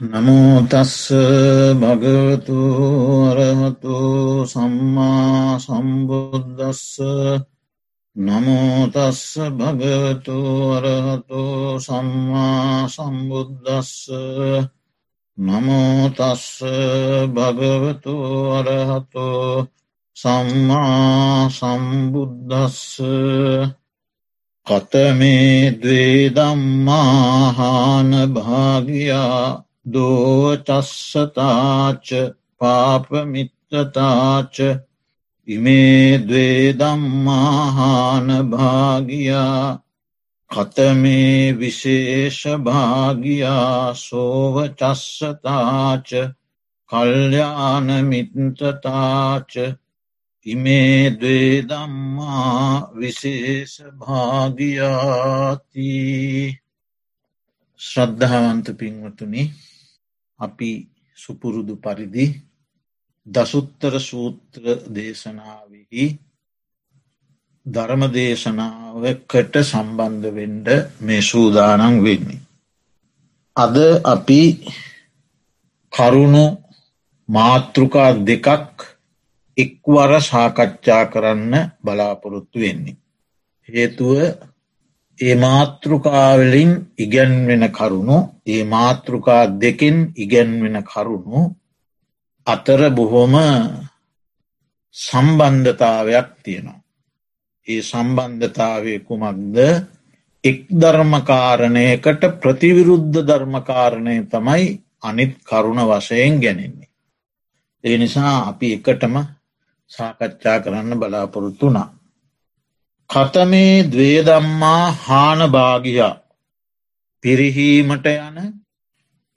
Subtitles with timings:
[0.00, 1.10] නමෝතස්ස
[1.74, 2.58] භගවතු
[3.26, 3.96] අරහතු
[4.46, 7.02] සම්මා සම්බුද්ධස්ස
[8.16, 10.38] නමෝතස්ස භගවතු
[10.70, 11.42] අරහතු
[11.80, 14.06] සම්මා සම්බුද්ධස්ස
[15.38, 16.46] නමෝතස්ස
[17.28, 18.16] භගවතු
[18.54, 19.28] අරහතු
[20.16, 23.02] සම්මා සම්බුද්ධස්ස
[24.66, 31.28] කතමේ දේ දම්මාහාන භාගයා දෝචස්සතාච
[32.58, 34.56] පාපමිත්තතාච
[35.48, 37.38] ඉමේ දවේදම්මාහාන
[38.50, 39.66] භාගියා
[40.50, 45.28] කතමේ විශේෂ භාගියා සෝවචස්සතාච
[46.90, 48.22] කල්්‍යානමිත්තතාච
[50.46, 55.88] ඉමේ දවේදම්මා විශේෂ භාගියාති
[57.80, 59.42] ශ්‍රද්ධාවන්ත පින්වතුනි
[60.38, 60.70] අපි
[61.18, 62.26] සුපුරුදු පරිදි
[63.26, 66.04] දසුත්තර සූත්‍ර දේශනාවෙහි
[67.66, 70.68] ධර්ම දේශනාවකට සම්බන්ධ වෙන්ඩ
[71.00, 72.40] මේ සූදානන් වෙන්නේ.
[73.56, 74.40] අද අපි
[75.92, 76.44] කරුණු
[77.28, 78.86] මාතෘකා දෙකක්
[79.56, 81.54] එක්වර සාකච්ඡා කරන්න
[81.84, 82.96] බලාපොරොත්තු වෙන්නේ.
[83.68, 84.12] හේතුව
[85.20, 91.40] ඒ මාතෘකාවලින් ඉගැන්වෙන කරුණු ඒ මාතෘකා දෙකෙන් ඉගැන්වෙන කරුණු
[92.46, 93.34] අතර බොහොම
[94.94, 96.80] සම්බන්ධතාවයක් තියෙනවා.
[97.68, 99.56] ඒ සම්බන්ධතාවය කුමක්ද
[100.44, 104.64] එක් ධර්මකාරණයකට ප්‍රතිවිරුද්ධ ධර්මකාරණය තමයි
[105.00, 106.88] අනිත් කරුණ වශයෙන් ගැනෙන්නේ.
[107.84, 109.14] ඒ නිසා අපි එකටම
[109.90, 111.97] සාකච්ඡා කරන්න බලාපොරොත්තුනා.
[113.10, 116.14] කතමේ දවේදම්මා හානභාගියා
[117.24, 118.38] පිරිහීමට යන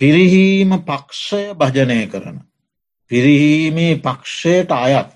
[0.02, 2.38] පිරිහීම පක්ෂය භජනය කරන.
[3.11, 5.09] පිරිහීමේ පක්ෂයට අයත්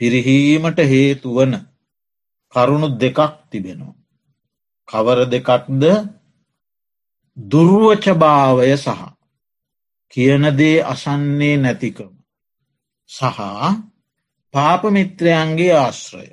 [0.00, 1.52] පිරිහීමට හේතුවන
[2.54, 3.18] කරුණු දෙකක්
[3.50, 3.94] තිබෙනවා.
[4.88, 5.82] කවර දෙකක්ද
[7.36, 9.02] දුර්ුවචභාවය සහ
[10.12, 12.12] කියනදේ අසන්නේ නැතිකම
[13.10, 13.38] සහ
[14.54, 16.28] පාපමිත්‍රයන්ගේ ආශ්‍රය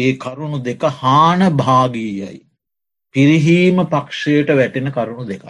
[0.00, 2.40] ඒ කරුණු දෙක හාන භාගීයයි.
[3.14, 5.44] පිරිහීම පක්ෂයට වැටෙන කරුණු දෙක.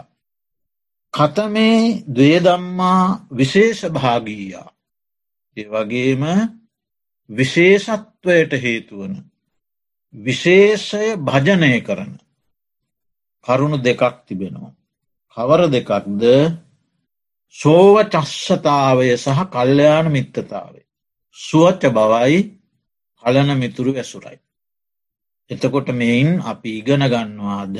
[1.15, 4.69] කතමේ දවේදම්මා විශේෂ භාගීයා.
[5.57, 6.23] ඒ වගේම
[7.31, 9.13] විශේෂත්වයට හේතුවන.
[10.15, 12.13] විශේෂය භජනය කරන.
[13.47, 14.75] කරුණු දෙකක් තිබෙනවා.
[15.37, 16.23] කවර දෙකක්ද
[17.57, 20.87] සෝව චශ්ෂතාවය සහ කල්්‍යයාන මිත්තතාවේ.
[21.39, 22.39] සුවච්ච බවයි
[23.25, 24.39] කලන මිතුරු ඇසුරයි.
[25.51, 27.77] එතකොට මෙයින් අපි ඉගෙන ගන්නවාද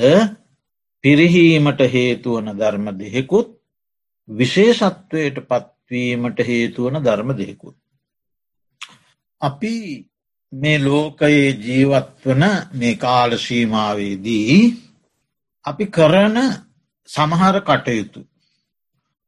[1.03, 3.49] පිරිහීමට හේතුවන ධර්ම දෙහෙකුත්
[4.29, 7.75] විශේෂත්වයට පත්වීමට හේතුවන ධර්ම දෙහෙකුත්.
[9.41, 9.73] අපි
[10.53, 12.43] මේ ලෝකයේ ජීවත්වන
[12.73, 14.57] මේ කාලශීමාවේදී
[15.65, 16.37] අපි කරන
[17.09, 18.21] සමහර කටයුතු.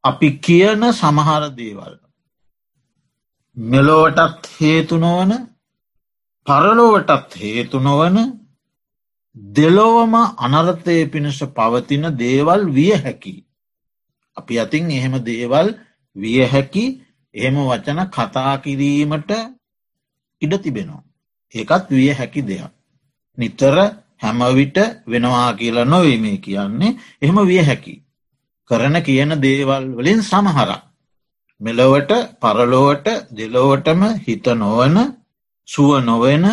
[0.04, 1.94] අපි කියන සමහර දේවල්.
[3.56, 5.32] මෙලෝවටත් හේතු නොවන
[6.46, 8.16] පරලොවටත් හේතු නොවන
[9.36, 13.34] දෙලොවම අනර්ථය පිණිස පවතින දේවල් විය හැකි.
[14.36, 15.68] අපි අතින් එහෙම දේවල්
[16.16, 16.84] විය හැකි
[17.34, 19.30] එහෙම වචන කතා කිරීමට
[20.42, 21.02] ඉඩ තිබෙනවා.
[21.54, 22.72] ඒකත් විය හැකි දෙයක්.
[23.38, 23.76] නිතර
[24.22, 24.78] හැමවිට
[25.08, 27.94] වෙනවා කියලා නොවේ මේ කියන්නේ එහෙම විය හැකි.
[28.70, 30.82] කරන කියන දේවල් වලින් සමහරක්.
[31.60, 34.96] මෙලොවට පරලෝවට දෙලොවටම හිත නොවන
[35.68, 36.44] සුව නොවෙන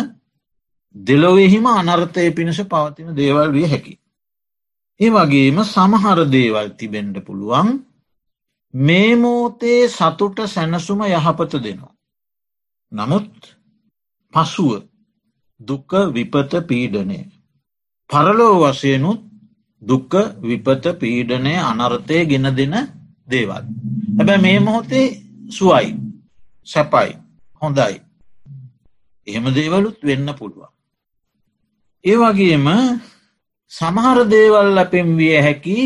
[0.94, 3.94] දෙලොවෙහිම අනර්ථය පිණිස පවතින දේවල් විය හැකි.
[5.00, 7.68] ඒ වගේම සමහර දේවල් තිබෙන්ඩ පුළුවන්
[8.74, 11.94] මේ මෝතේ සතුට සැනසුම යහපත දෙනවා.
[12.92, 13.32] නමුත්
[14.32, 14.70] පසුව
[15.60, 17.20] දුක්ක විපත පීඩනය.
[18.10, 19.20] පරලෝ වසයනුත්
[19.82, 20.12] දුක්ක
[20.42, 22.74] විපත පීඩනය අනර්ථය ගෙන දෙන
[23.28, 23.64] දේවල්.
[24.16, 25.06] හැබැ මේ මොහොතේ
[25.48, 25.96] සුවයි
[26.66, 27.12] සැපයි
[27.62, 27.94] හොඳයි
[29.26, 30.70] එහෙම දේවලුත් වෙන්න පුළුවන්.
[32.04, 32.66] ඒ වගේම
[33.72, 35.78] සමහර දේවල් අපෙන් විය හැකි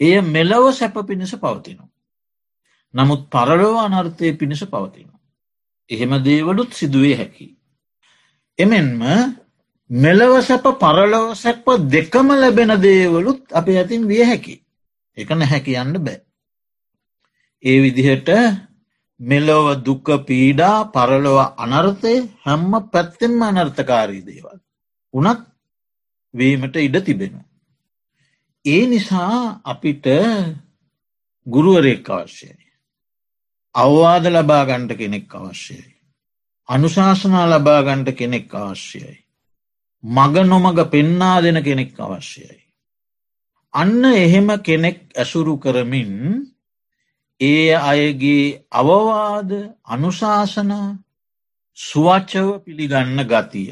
[0.00, 1.90] එය මෙලව සැප පිණිස පවතිනවා.
[2.94, 5.20] නමුත් පරලොව අනර්ථය පිණිස පවතිනවා.
[5.90, 7.46] එහෙම දේවලුත් සිදුවේ හැකි.
[8.58, 9.02] එමෙන්ම
[9.90, 14.56] මෙලව සැප පරලොව සැප දෙකම ලැබෙන දේවලුත් අප ඇතින් විය හැකි.
[15.16, 16.18] එක නැහැකි යන්න බෑ.
[17.64, 18.28] ඒ විදිහට
[19.20, 22.14] මෙලොව දුක පීඩා පරලොව අනර්ථය
[22.44, 24.58] හැම්ම පැත්තෙන්ම අනර්ථකාරී දේවල්.
[25.14, 25.40] උනත්
[26.34, 27.34] වීමට ඉඩ තිබෙන.
[28.64, 30.06] ඒ නිසා අපිට
[31.46, 32.66] ගුරුවරෙක් අවශ්‍යයි.
[33.74, 35.94] අවවාද ලබා ගණ්ඩ කෙනෙක් අවශ්‍යයි.
[36.68, 39.16] අනුශාසනා ලබා ගණ්ඩ කෙනෙක් අවශ්‍යයි.
[40.04, 42.60] මග නොමග පෙන්නා දෙන කෙනෙක් අවශ්‍යයි.
[43.74, 46.12] අන්න එහෙම කෙනෙක් ඇසුරු කරමින්
[47.40, 49.50] ඒ අයගේ අවවාද
[49.84, 50.88] අනුශාසනා
[51.78, 53.70] ස්වච්චව පිළිගන්න ගතිය.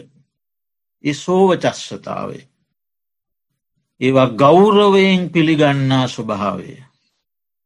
[1.05, 2.45] ඒ සෝව චස්සතාවේ.
[4.01, 6.73] ඒවා ගෞරවයෙන් පිළිගන්නා ස්වභාවය.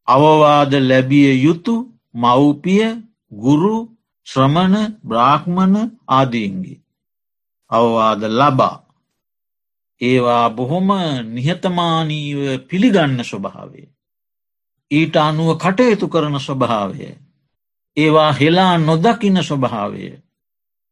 [0.08, 1.74] අවවාද ලැබිය යුතු
[2.14, 2.84] මව්පිය
[3.34, 3.76] ගුරු
[4.26, 5.76] ශ්‍රමණ බ්‍රාහ්මණ
[6.08, 6.82] ආදීන්ගේ.
[7.70, 8.76] අවවාද ලබා.
[10.00, 10.88] ඒවා බොහොම
[11.34, 12.38] නිහතමානීව
[12.68, 13.88] පිළිගන්න ස්වභාවේ.
[14.92, 17.08] ඊට අනුව කටයුතු කරන ස්වභාවය.
[17.96, 20.04] ඒවා හෙලා නොදකින ස්වභාවය.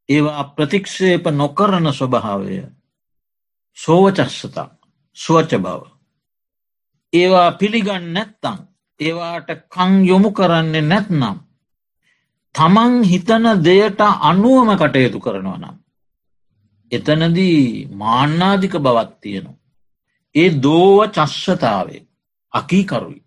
[0.08, 2.56] ඒවා ප්‍රතික්ෂේප නොකරන ස්වභාවය.
[3.78, 4.68] සෝවචස්සතා
[5.16, 5.82] ස්වච බව.
[7.12, 8.58] ඒවා පිළිගන්න නැත්තං
[9.00, 11.36] ඒවාට කං යොමු කරන්නේ නැත්නම්.
[12.54, 15.76] තමන් හිතන දෙයට අනුවම කටයුතු කරනවා නම්.
[16.92, 19.58] එතනදී මාන්නාධික බවත් තියෙනවා.
[20.34, 22.06] ඒ දෝව චශ්ෂතාවේ
[22.52, 23.20] අකීකරුයි.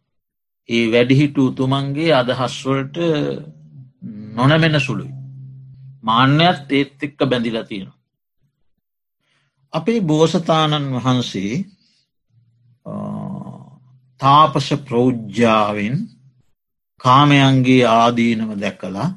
[0.69, 2.97] ඒ වැඩිහිටු උතුමන්ගේ අදහස්වලට
[4.33, 5.13] නොනැමෙන සුළුයි.
[6.03, 7.99] මාන්‍යත් ඒත් එක්ක බැඳිලා තියෙනවා.
[9.73, 11.53] අපේ බෝසතාණන් වහන්සේ
[14.21, 15.95] තාපස ප්‍රෞජ්ජාවෙන්
[16.99, 19.09] කාමයන්ගේ ආදීනව දැකලා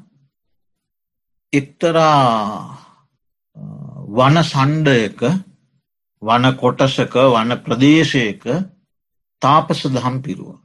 [1.53, 2.77] එක්තරා
[4.09, 5.19] වන සණ්ඩයක
[6.21, 8.43] වන කොටසක වන ප්‍රදේශයක
[9.41, 10.55] තාපස දහම් පිරුව.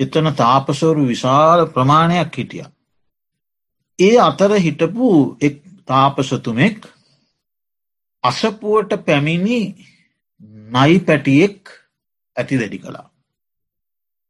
[0.00, 2.66] එතන තාපසවරු විශාල ප්‍රමාණයක් හිටිය.
[3.98, 5.08] ඒ අතර හිටපු
[5.40, 5.56] එක්
[5.88, 6.80] තාපසතුමෙක්
[8.24, 9.60] අසපුුවට පැමිණි
[10.72, 11.58] නයි පැටියෙක්
[12.36, 13.08] ඇති දැඩි කළා.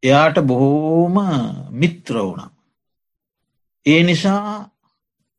[0.02, 1.16] එයාට බොහෝම
[1.72, 2.50] මිත්‍ර වුණ.
[3.86, 4.70] ඒ නිසා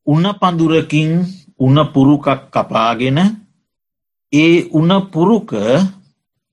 [0.08, 1.12] උන පඳුරකින්
[1.60, 3.19] උන පුරුකක් කපාගෙන
[4.34, 5.52] ඒ උන පුරුක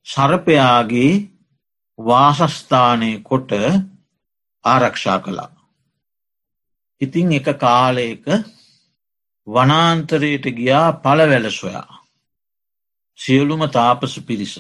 [0.06, 1.29] සරපයාගේ
[2.00, 3.50] වාසස්ථානය කොට
[4.64, 5.50] ආරක්ෂා කළා.
[7.00, 8.25] ඉතිං එක කාලයක
[9.47, 12.00] වනාන්තරයට ගියා පලවැල සොයා.
[13.19, 14.55] සියලුම තාපසු පිරිස.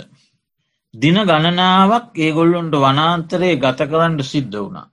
[0.94, 4.90] දින ගණනාවක් ඒගොල්ලොන්ට වනාන්තරයේ ගත කරන්න සිද්ධ වුණා.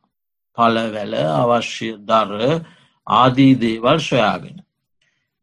[0.58, 2.42] පලවැල අවශ්‍ය දර
[3.08, 4.58] ආදී දේවල් සොයාගෙන.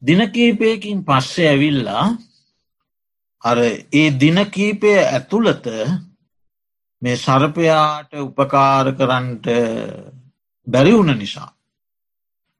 [0.03, 2.06] දිනකීපයකින් පස්සේ ඇවිල්ලා
[3.45, 3.59] අර
[3.93, 5.67] ඒ දිනකීපය ඇතුළත
[7.05, 9.47] මේ සරපයාට උපකාර කරන්ට
[10.67, 11.51] බැරිවුණ නිසා.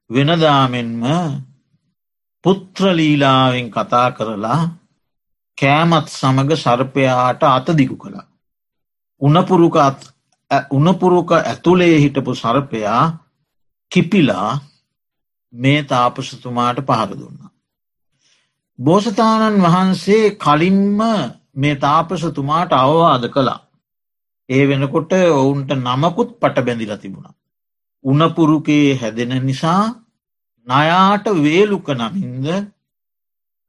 [0.09, 1.03] වෙනදාමෙන්ම
[2.43, 4.61] පුත්‍රලීලාවෙන් කතා කරලා
[5.57, 8.27] කෑමත් සමඟ සර්පයාට අතදිකු කළා.
[9.21, 10.01] උනපුරුකත්
[10.71, 13.03] උනපුරුක ඇතුළේ හිටපු සර්පයා
[13.91, 14.51] කිපිලා
[15.53, 17.51] මේ තාපසතුමාට පහර දුන්නා.
[18.79, 20.99] බෝසතාණන් වහන්සේ කලින්ම
[21.55, 23.59] මේ තාපසතුමාට අවවාද කළා.
[24.49, 27.33] ඒ වෙනකොට ඔවුන්ට නමකුත් පට බැඳිල තිබුණා.
[28.05, 29.83] උනපුරුකේ හැදෙන නිසා
[30.67, 32.45] නයාට වේලුක නමින්ද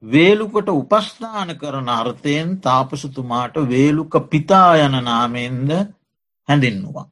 [0.02, 5.70] වේලුකට උපස්ථාන කරන අර්ථයෙන් තාපසතුමාට වේලුක පිතා යන නාමෙන්ද
[6.48, 7.10] හැඳින්නවා.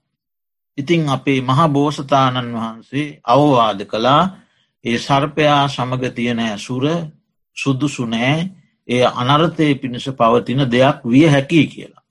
[0.78, 4.22] ඉතිං අපේ මහා බෝසතාණන් වහන්සේ අවවාද කළා
[4.84, 6.84] ඒ සර්පයා සමග තියෙන ඇසුර
[7.56, 8.38] සුදුසුනෑ
[8.88, 12.03] ඒ අනර්ථය පිණිස පවතින දෙයක් විය හැකි කියලා.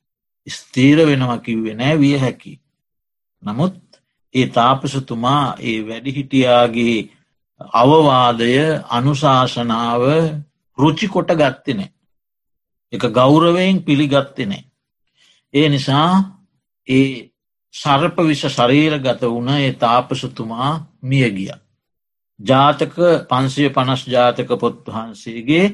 [0.48, 2.60] ස්තීර වෙනවා කිව්වෙ නෑ විය හැකි.
[3.44, 3.76] නමුත්
[4.36, 6.98] ඒ තාපසතුමා ඒ වැඩිහිටියාගේ
[7.74, 8.54] අවවාදය
[8.90, 10.04] අනුශාසනාව
[10.78, 11.92] රුචි කොට ගත්තනේ.
[12.94, 14.64] එක ගෞරවයෙන් පිළිගත්තනේ.
[15.54, 16.10] ඒ නිසා
[16.88, 17.30] ඒ
[17.74, 20.72] සර්ප විෂ ශරීර ගත වුණ ඒ තාපසතුමා
[21.02, 21.52] මිය ගිය.
[22.40, 22.96] ජාතක
[23.30, 25.66] පන්සිය පනස් ජාතක පොත් වහන්සේගේ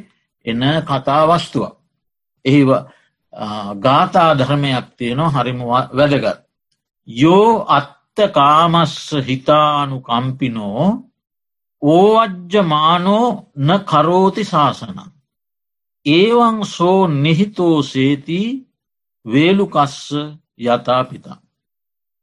[0.46, 1.76] එන කතාවස්තුවක්.
[2.46, 2.62] එහි
[3.78, 5.60] ගාථා ධර්මයක් තියෙනවා හරිම
[5.94, 6.40] වැදගත්.
[7.08, 10.86] යෝ අත්ත කාමස්ස හිතානු කම්පිනෝ
[11.82, 15.00] ඕවජ්ජමානෝ න කරෝති ශාසන.
[16.06, 18.40] ඒවන් සෝ නිහිතෝ සේති
[19.26, 20.00] වේලුකස්ස
[20.58, 21.38] යථාපිතා.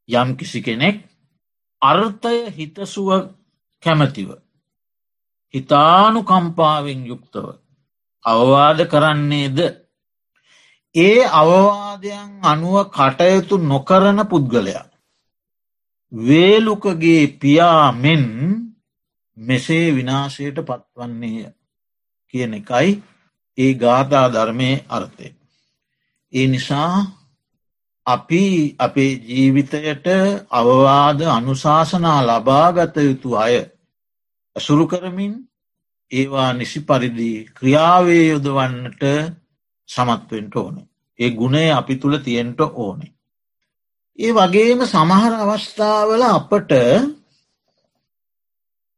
[0.08, 0.96] යම් කිසි කෙනෙක්
[1.82, 3.08] අර්ථය හිතසුව
[3.82, 4.28] කැමැතිව.
[5.54, 7.46] හිතානු කම්පාවෙන් යුක්තව.
[8.24, 9.58] අවවාද කරන්නේද
[10.96, 14.86] ඒ අවවාදයන් අනුව කටයුතු නොකරන පුද්ගලයා.
[16.12, 18.24] වේලුකගේ පියා මෙන්
[19.36, 21.52] මෙසේ විනාශයට පත්වන්නේය
[22.34, 22.90] කියන එකයි
[23.58, 25.28] ඒ ගාථා ධර්මය අර්ථය.
[26.32, 26.96] ඒ නිසා
[28.06, 28.42] අපි
[28.78, 30.06] අපේ ජීවිතයට
[30.50, 33.54] අවවාද අනුශාසනා ලබාගත යුතු අය
[34.56, 35.34] ඇසුරු කරමින්
[36.10, 39.02] ඒවා නිසි පරිදි ක්‍රියාවේ යොදවන්නට
[39.88, 40.86] සමත්වෙන්ට ඕනේ.
[41.18, 43.12] ඒ ගුණේ අපි තුළ තියෙන්ට ඕනේ.
[44.18, 46.72] ඒ වගේම සමහර අවස්ථාවල අපට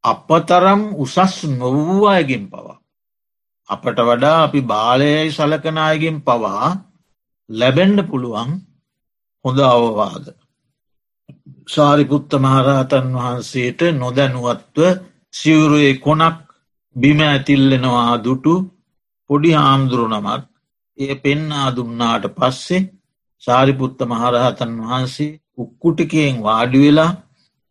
[0.05, 2.77] අපතරම් උසස් නොවූ අයගෙන් පවා.
[3.69, 6.69] අපට වඩා අපි බාලයයි සලකනායගෙන් පවා
[7.51, 8.51] ලැබෙන්ඩ පුළුවන්
[9.45, 10.25] හොඳ අවවාද.
[11.69, 14.79] සාරිපුත්ත මහරහතන් වහන්සේට නොදැනුවත්ව
[15.35, 16.39] සිවුරුවේ කොනක්
[16.97, 18.55] බිම ඇතිල්ලෙනවා දුටු
[19.31, 20.07] පොඩි හාමුදුරු
[20.99, 22.91] නමක් ඒ පෙන්නා දුන්නාට පස්සේ
[23.39, 27.17] සාරිපුත්ත මහරහතන් වහන්සේ උක්කුටිකයෙන් වාඩිවෙලා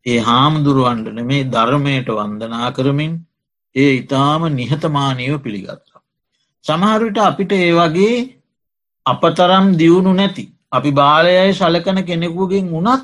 [0.05, 3.25] ඒ හාමුදුරුවන්ටන මේ ධර්මයට වන්දනා කරමින්
[3.75, 6.01] ඒ ඉතාම නිහතමානීව පිළිගත්තා.
[6.65, 8.37] සමහරවිට අපිට ඒ වගේ
[9.05, 13.03] අපතරම් දියුණු නැති අපි බාලයයි සලකන කෙනෙකුගෙන් වුණත්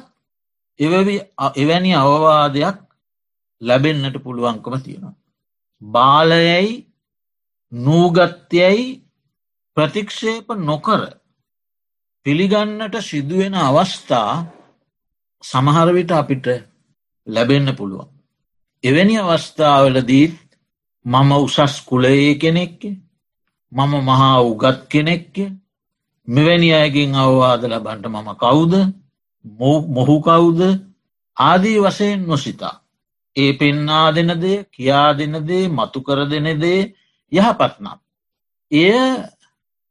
[1.56, 2.78] එවැනි අවවාදයක්
[3.62, 5.16] ලැබෙන්න්නට පුළුවන්කම තියෙනවා.
[5.82, 6.88] බාලයයි
[7.72, 9.03] නූගත්යයි
[9.78, 11.02] ප්‍රතික්ෂේප නොකර
[12.26, 14.34] පිළිගන්නට සිදුවෙන අවස්ථා
[15.44, 16.46] සමහරවිට අපිට
[17.28, 18.10] ලැබෙන්න පුළුවන්.
[18.84, 20.38] එවැනි අවස්ථාවලදීත්
[21.06, 22.82] මම උසස් කුලයේ කෙනෙක්ක
[23.72, 25.36] මම මහා උගත් කෙනෙක්ක
[26.28, 28.74] මෙවැනි අයගෙන් අවවාද ලබන්ට මම කවුද
[29.90, 30.62] මොහු කවුද
[31.38, 32.76] ආදී වසයෙන් නොසිතා.
[33.36, 36.82] ඒ පෙන්නා දෙනදේ කියා දෙනදේ මතු කර දෙනෙදේ
[37.32, 37.98] යහපත්නම්.
[38.72, 38.94] එය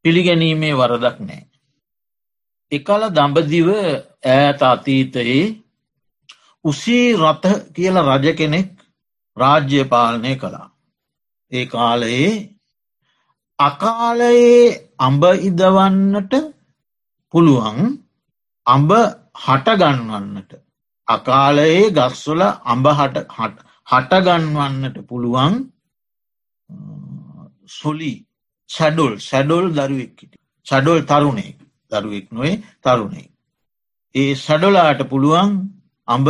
[0.04, 1.42] පිළිගැනීමේ වරදක් නෑ.
[2.72, 5.42] එකල දඹදිව ඈත අතීතයේ
[6.64, 8.70] උසී රථ කියල රජ කෙනෙක්
[9.36, 10.68] රාජ්‍ය පාලනය කළා.
[11.52, 12.32] ඒ කාලයේ
[13.58, 14.62] අකාලයේ
[14.98, 16.32] අඹ ඉදවන්නට
[17.34, 17.78] පුළුවන්
[18.66, 18.90] අඹ
[19.36, 20.50] හටගන්වන්නට
[21.08, 22.86] අකාලයේ ගස්වල අඹ
[23.88, 25.54] හටගන්වන්නට පුළුවන්
[27.70, 28.14] සොලි
[28.72, 30.32] සැඩොල් සැඩොල් දරුවෙක්කිට
[30.66, 31.56] සඩොල් තරුණෙක්
[31.92, 33.30] දරුවෙක් නොේ තරුණේ.
[34.14, 35.50] ඒ සඩොලාට පුළුවන්
[36.08, 36.28] අඹ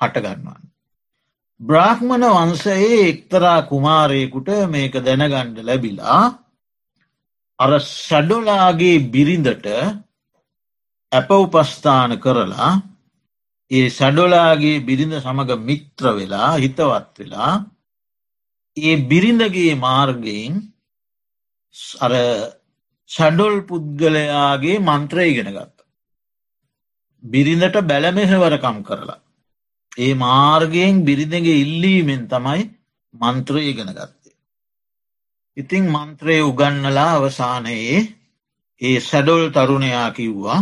[0.00, 0.62] හටගන්වන්න.
[1.60, 6.20] බ්‍රාහ්මණ වන්සයේ එක්තරා කුමාරයෙකුට මේක දැනගණ්ඩ ලැබිලා
[7.58, 9.66] අර සැඩොලාගේ බිරිඳට
[11.12, 12.70] ඇප උපස්ථාන කරලා
[13.70, 17.52] ඒ සැඩොලාගේ බිරිඳ සමඟ මිත්‍ර වෙලා හිතවත් වෙලා
[18.76, 20.54] ඒ බිරිඳගේ මාර්ගයෙන්
[21.98, 22.12] අර
[23.10, 25.76] ෂඩොල් පුද්ගලයාගේ මන්ත්‍රය ඉගෙන ගත්ත.
[27.24, 29.20] බිරිඳට බැලමෙහෙවරකම් කරලා.
[29.98, 32.62] ඒ මාර්ගයෙන් බිරිඳගේ ඉල්ලීමෙන් තමයි
[33.14, 34.36] මන්ත්‍රය ඉගෙන ගත්තේ.
[35.56, 37.98] ඉතිං මන්ත්‍රය උගන්නලා අවසානයේ
[38.80, 40.60] ඒ සැඩොල් තරුණයා කිව්වා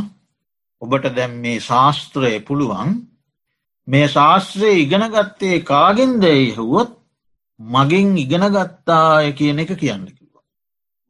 [0.83, 2.91] ඔබට දැම් මේ ශාස්ත්‍රය පුළුවන්
[3.89, 6.91] මේ ශාස්ත්‍රය ඉගෙනගත්තේ කාගෙන් දැයි හුවොත්
[7.61, 10.26] මගින් ඉගෙනගත්තාය කියන එක කියන්න කිව්වා.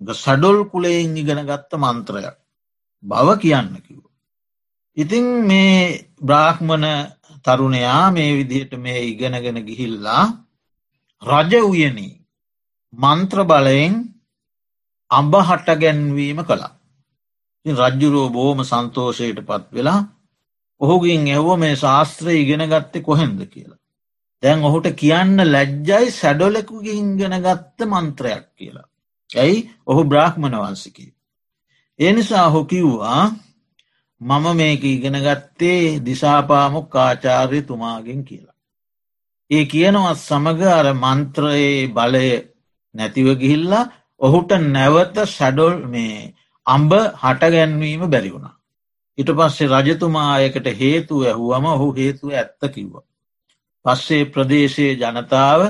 [0.00, 2.37] සඩොල් කුලයෙන් ඉගෙන ගත්ත මන්ත්‍රයක්
[3.03, 4.05] බව කියන්න කිව්ව.
[4.97, 6.87] ඉතිං මේ බ්‍රාහ්මණ
[7.45, 10.25] තරුණයා මේ විදිහට මේ ඉගෙනගෙන ගිහිල්ලා
[11.23, 12.12] රජ උයනී
[12.93, 13.95] මන්ත්‍ර බලයෙන්
[15.11, 16.75] අඹ හටගැන්වීම කළා.
[17.67, 20.00] රජ්ජුරෝ බෝම සන්තෝෂයට පත් වෙලා
[20.81, 23.81] ඔහුගින් ඇහෝ මේ ශාස්ත්‍රය ඉගෙන ගත්තෙ කොහෙන්ද කියලා.
[24.43, 28.88] දැන් ඔහුට කියන්න ලැජ්ජයි සැඩොලෙකුගේ ඉගෙන ගත්ත මන්ත්‍රයක් කියලා.
[29.30, 31.06] ඇයි ඔහු බ්‍රාහ්මණ වන්සිකි.
[31.99, 33.23] එනිසා හො කිව්වා
[34.21, 38.56] මම මේක ඉගෙන ගත්තේ දිසාපාමොක් ආචාර්ය තුමාගෙන් කියලා.
[39.50, 42.28] ඒ කියනවත් සමඟ අර මන්ත්‍රයේ බලය
[42.95, 43.90] නැතිව ගිහිල්ලා
[44.21, 46.35] ඔහුට නැවත සැඩොල් මේ
[46.66, 46.92] අම්බ
[47.23, 48.56] හටගැන්වීම බැරි වුණා.
[49.18, 52.95] ඉට පස්සේ රජතුමායකට හේතු ඇහුවම ඔහු හේතුව ඇත්ත කිව්ව.
[53.85, 55.61] පස්සේ ප්‍රදේශයේ ජනතාව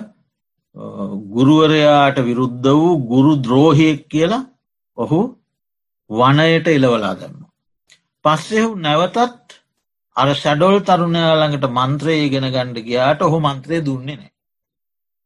[0.76, 4.46] ගුරුවරයාට විරුද්ධ වූ ගුරු ද්‍රෝහයෙක් කියලා
[4.98, 5.20] ඔහු
[6.10, 7.44] වනයට එලවලා දන්න.
[8.24, 9.56] පස්සෙහු නැවතත්
[10.16, 14.32] අර ෂඩොල් තරුණයාළඟට මන්ත්‍රය ඉගෙන ගණ්ඩ ගියාට ඔහු මන්ත්‍රය දුන්නේ නෑ.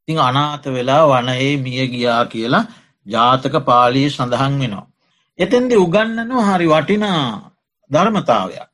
[0.09, 2.64] තිං අනාත වෙලා වනයේ මිය ගියා කියලා
[3.07, 4.87] ජාතක පාලී සඳහන් වෙනවා.
[5.38, 7.23] එතැන්දි උගන්නනවා හරි වටිනා
[7.90, 8.69] ධර්මතාවයක්.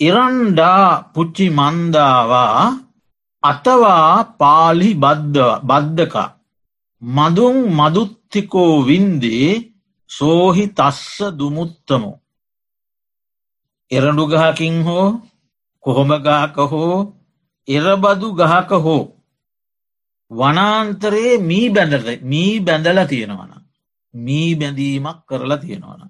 [0.00, 2.83] ඉරන්ඩා පුච්චි මන්දාවා
[3.44, 6.16] අතවා පාලි බද්ධක
[7.02, 9.48] මදුන් මදුත්තිකෝ වින්දේ
[10.10, 12.20] සෝහි තස්ස දුමුත්තමෝ.
[13.90, 15.08] එරඩු ගහකින් හෝ
[15.84, 16.96] කොහොමගාක හෝ
[17.68, 19.02] එරබදු ගහක හෝ
[20.30, 23.52] වනාන්තරයේ මී බැඳල මී බැඳල තියෙනවන.
[24.14, 26.02] මී බැඳීමක් කරලා තියෙනවන.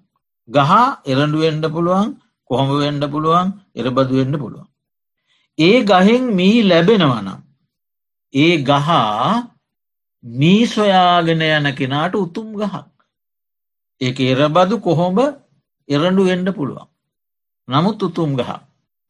[0.48, 0.72] ගහ
[1.04, 2.08] එරඩුවෙන්ඩ පුළුවන්
[2.50, 4.68] කොහොම වෙන්ඩ පුළුවන් එරබදු වෙන්න පුළුවන්.
[5.58, 7.40] ඒ ගහෙන් මී ලැබෙනවනම්.
[8.34, 9.50] ඒ ගහා
[10.24, 12.74] මී සොයාගෙන යන කෙනාට උතුම් ගහක්.
[14.00, 15.18] ඒක එරබදු කොහොඹ
[15.88, 16.88] එරඩු එන්ඩ පුළුවන්.
[17.68, 18.50] නමුත් උතුම් ගහ.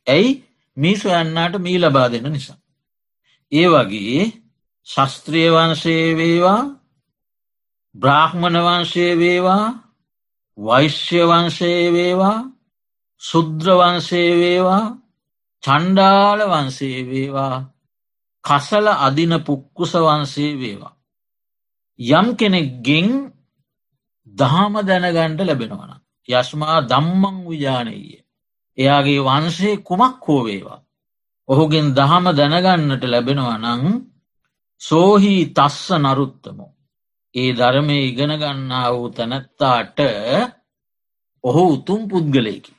[0.07, 0.31] ඇයි
[0.77, 2.59] මී සොයන්නාට මී ලබා දෙන නිසා.
[3.53, 4.25] ඒ වගේ
[4.87, 6.63] ශස්ත්‍රිය වන්සේ වේවා
[7.95, 9.67] බ්‍රාහ්මණ වංශය වේවා
[10.59, 12.39] වෛශ්‍ය වංශයේ වේවා
[13.23, 15.04] සුද්‍රවංශයේ වේවා
[15.65, 17.57] චණ්ඩාල වන්සේ වේවා
[18.45, 20.95] කසල අදින පුක්කුස වන්සේ වේවා.
[21.99, 23.09] යම් කෙනෙක්ගෙන්
[24.35, 25.93] දහම දැනගණ්ඩ ලැබෙනවන.
[26.29, 28.19] යශ්මා දම්මං විජානීය.
[28.79, 30.85] එයාගේ වන්සේ කුමක් හෝවේවා.
[31.49, 33.83] ඔහුගෙන් දහම දැනගන්නට ලැබෙනවා නං
[34.81, 36.73] සෝහි තස්ස නරුත්තමෝ.
[37.35, 39.99] ඒ ධර්මය ඉගෙනගන්නා වූ තැනැත්තාට
[41.45, 42.73] ඔහු උතුම් පුද්ගලයකි.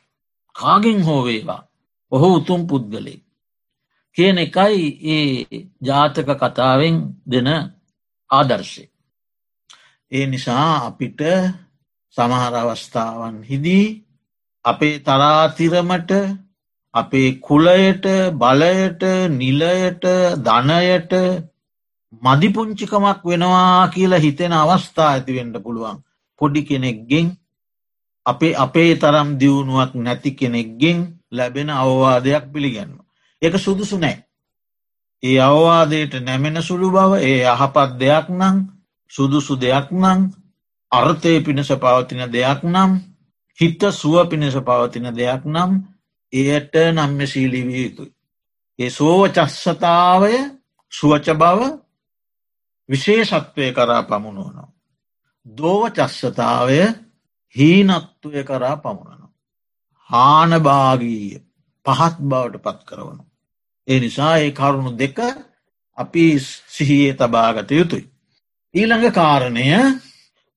[0.56, 1.62] කාගෙන් හෝවේවා
[2.12, 3.19] ඔහු උතුම් පුද්ගලේ.
[4.17, 5.27] කියන එකයි ඒ
[5.81, 6.95] ජාතක කතාවෙන්
[7.25, 7.47] දෙන
[8.29, 8.83] ආදර්ශය.
[10.12, 11.21] ඒ නිසා අපිට
[12.17, 13.88] සමහර අවස්ථාවන් හිදී
[14.65, 16.12] අපේ තරාතිරමට
[16.93, 20.03] අපේ කුලයට බලයට නිලයට
[20.39, 21.13] ධනයට
[22.21, 25.97] මදිපුංචිකමක් වෙනවා කියලා හිතෙන අවස්ථා ඇතිවෙන්ට පුළුවන්
[26.41, 27.27] පොඩි කෙනෙක්ගෙන්
[28.25, 31.00] අපේ අපේ තරම් දියුණුවක් නැති කෙනෙක්ගෙන්
[31.38, 32.92] ලැබෙන අවවාදයක් පිළිගන්න.
[33.42, 34.18] එක සුදුසු නෑ.
[35.24, 38.58] ඒ අවවාදයට නැමෙන සුළු බව ඒ අහපත් දෙයක් නං
[39.12, 40.20] සුදුසු දෙයක් නං
[40.92, 42.92] අර්ථය පිණිස පවතින දෙයක් නම්
[43.60, 45.72] හිත සුව පිණිස පවතින දෙයක් නම්
[46.34, 48.12] එයට නම්ම ශීලිවිය යුතුයි.
[48.80, 50.36] ඒ සෝව චස්සතාවය
[50.94, 51.60] සුවච බව
[52.89, 54.70] විශේෂත්වය කරා පමුණුවනවා.
[55.46, 56.80] දෝව චස්සතාවය
[57.56, 59.25] හීනත්වය කරා පමුණනවා.
[60.09, 61.39] හානභාගීය
[61.85, 63.24] පහත් බවට පත් කරවනු.
[63.88, 65.17] ඒ නිසා ඒ කරුණු දෙක
[65.97, 66.25] අපි
[66.70, 68.05] සිහියේ තබාගත යුතුයි.
[68.74, 69.68] ඊළඟ කාරණය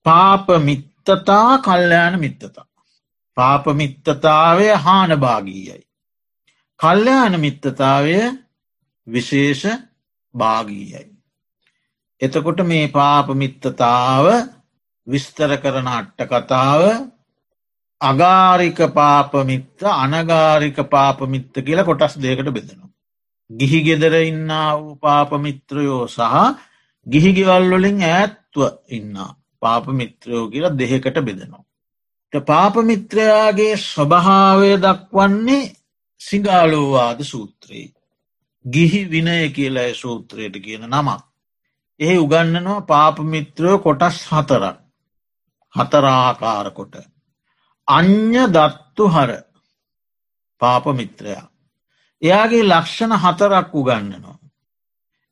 [0.06, 2.66] පාපමිත්තතා කල්්‍යයාන මිත්තතා.
[3.36, 5.82] පාපමිත්තතාවය හානභාගීයයි.
[6.80, 8.16] කල්්‍යයාන මිත්තතාවය
[9.06, 9.62] විශේෂ
[10.34, 11.06] භාගීයයි.
[12.20, 14.26] එතකොට මේ පාපමිත්තතාව
[15.06, 16.82] විස්තර කරන අට්ට කතාව
[18.00, 22.90] අගාරික පාපමිත්ත අනගාරික පාපමිත්ත කියලා කොටස් දෙකට බෙදෙනවා.
[23.50, 26.20] ගිහි ගෙදර ඉන්න වූ පාපමිත්‍රයෝ සහ
[27.06, 28.58] ගිහිගෙවල්වලින් ඈත්ව
[28.88, 29.16] ඉන්න
[29.60, 31.64] පාපමිත්‍රයෝ කියලා දෙහෙකට බෙදෙනවා.
[32.46, 35.72] පාපමිත්‍රයාගේ ස්වභාවය දක්වන්නේ
[36.20, 37.94] සිගාලෝවාද සූත්‍රයේ.
[38.64, 41.20] ගිහි විනය කියලා සූත්‍රයට කියන නමක්.
[42.00, 44.76] එහි උගන්නනවා පාපමිත්‍රයෝ කොටස් හතරක්.
[45.74, 46.94] හතරාකාරකොට.
[47.88, 49.30] අ්‍ය දත්තු හර
[50.60, 51.46] පාපමිත්‍රයා.
[52.22, 54.38] එයාගේ ලක්ෂණ හතරක් උගන්නනවා.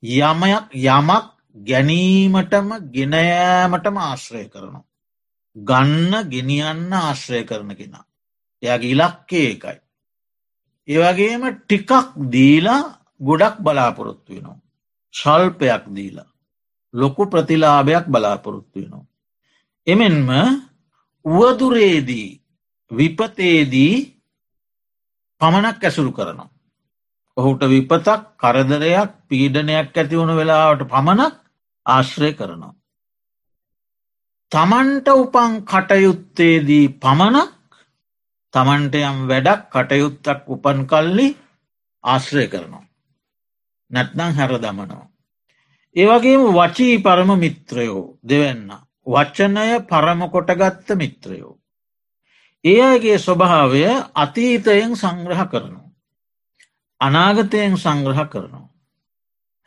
[0.02, 1.24] යමයක් යමක්
[1.68, 4.84] ගැනීමටම ගෙනයෑමටම ආශ්‍රය කරනවා.
[5.56, 8.04] ගන්න ගෙනියන්න ආශ්‍රය කරන කෙනා.
[8.62, 9.78] එයාගේ ඉලක්කේ එකයි.
[10.88, 11.90] ඒවගේම ටිකක්
[12.32, 12.82] දීලා
[13.20, 14.60] ගොඩක් බලාපොරොත්තු වෙනවා.
[15.14, 16.30] ශල්පයක් දීලා.
[16.94, 19.06] ලොකු ප්‍රතිලාභයක් බලාපොරොත්තු වෙනවා.
[19.86, 20.28] එමෙන්ම
[21.24, 22.45] උවදුරේදී
[22.90, 23.94] විපතේදී
[25.40, 26.50] පමණක් ඇසුරු කරනවා.
[27.36, 31.34] ඔහුට විපතක් කරදරයක් පීඩනයක් ඇති වුණු වෙලාවට පමණක්
[31.86, 32.74] ආශ්‍රය කරනවා.
[34.52, 37.52] තමන්ට උපන් කටයුත්තේදී පමණක්
[38.54, 41.28] තමන්ට යම් වැඩක් කටයුත්තක් උපන් කල්ලි
[42.04, 42.84] ආශ්‍රය කරනවා.
[43.90, 45.06] නැත්නං හැර දමනවා.
[45.96, 48.70] ඒවගේම වචී පරම මිත්‍රයෝ දෙවන්න.
[49.06, 51.55] වචනය පරමකොටගත්ත මිත්‍රයෝ.
[52.66, 53.82] ඒ අයගේ ස්වභාවය
[54.14, 55.90] අතීතයෙන් සංග්‍රහ කරනවා.
[57.00, 58.68] අනාගතයෙන් සංග්‍රහ කරනවා.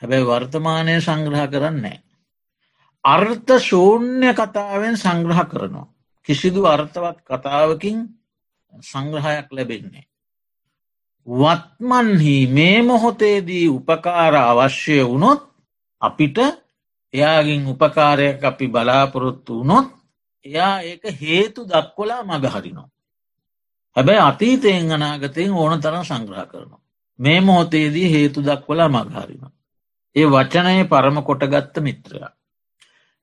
[0.01, 2.03] හැබැයි වර්තමානය සංග්‍රහ කරන්නේ.
[3.03, 5.87] අර්ථ ශූන්‍ය කතාවෙන් සංග්‍රහ කරනවා.
[6.27, 7.97] කිසිදු අර්ථවත් කතාවකින්
[8.73, 10.05] සංග්‍රහයක් ලැබෙන්නේ.
[11.27, 15.41] වත්මන්හි මේ මොහොතේදී උපකාර අවශ්‍ය වුණොත්
[16.01, 16.37] අපිට
[17.13, 19.98] එයාගින් උපකාරයක් අපි බලාපොරොත්තු වුණොත්
[20.45, 22.89] එයා ඒක හේතු දක්කොලා මගහරිනවා.
[23.95, 26.81] හැබැයි අතීතයෙන් අනාගතයෙන් ඕන තරම් සංග්‍රහ කරනවා.
[27.19, 29.43] මේ මොහොතේදී හේතු දක්වලා මගහරින.
[30.15, 32.31] ඒ වචනය පරම කොටගත්ත මිත්‍රයා.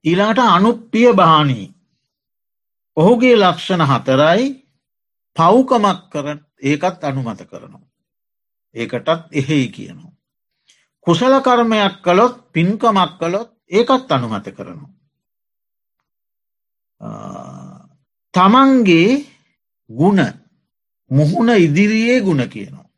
[0.05, 1.66] ඊලාට අනුප්පිය බානී.
[2.96, 4.44] ඔහුගේ ලක්ෂණ හතරයි
[5.37, 6.26] පව්කමක් කර
[6.62, 7.87] ඒකත් අනුමත කරනවා.
[8.74, 10.12] ඒකටත් එහෙයි කියනවා.
[11.07, 14.95] කුසල කර්මයක් කළොත් පින්කමක් කළොත් ඒකත් අනුමත කරනවා.
[18.35, 19.24] තමන්ගේ
[19.90, 20.20] ගුණ
[21.11, 22.88] මුහුණ ඉදිරියේ ගුණ කියනවා.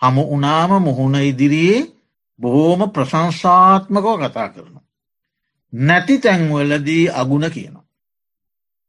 [0.00, 1.90] හමු උනාම මුහුණ ඉදිරියේ
[2.38, 4.84] බොහෝම ප්‍රශංසාත්මකව කතා කරනවා.
[5.72, 7.84] නැති තැන්වලදී අගුණ කියනවා.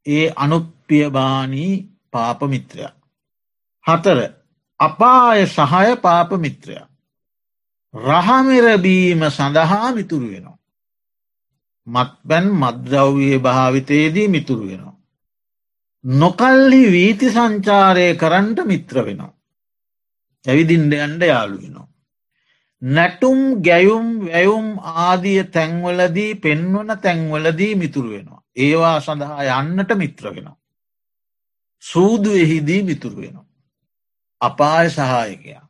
[0.05, 1.73] ඒ අනුප්පියබානී
[2.11, 2.93] පාපමිත්‍රයා.
[3.85, 4.19] හතර
[4.79, 6.87] අපාය සහය පාපමිත්‍රයා.
[7.93, 10.54] රහමිරබීම සඳහා මිතුරු වෙනවා.
[11.87, 14.95] මත්බැන් මද්‍රව්යේ භාවිතයේදී මිතුරු වෙනවා.
[16.03, 19.33] නොකල්හි වීති සංචාරය කරන්ට මිත්‍ර වෙනවා.
[20.45, 21.87] ඇවිදින්ට අන්ඩ යාලු වෙනවා.
[22.81, 24.67] නැටුම් ගැයුම් වැයුම්
[25.05, 28.41] ආදිය තැන්වලදී පෙන්වන තැන්වලදී මිතුරු වෙනවා.
[28.55, 30.57] ඒවා සඳහා යන්නට මිත්‍ර වෙනවා.
[31.83, 33.47] සූදුවෙහිදී මිතුරු වෙනවා.
[34.41, 35.63] අපාය සහායකයා.